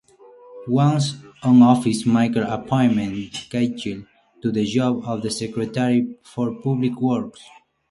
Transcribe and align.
Once 0.67 1.17
in 1.43 1.61
office, 1.61 2.05
McKell 2.05 2.51
appointed 2.51 3.31
Cahill 3.51 4.07
to 4.41 4.51
the 4.51 4.65
job 4.65 5.03
of 5.05 5.31
Secretary 5.31 6.15
for 6.23 6.55
Public 6.59 6.99
Works. 6.99 7.43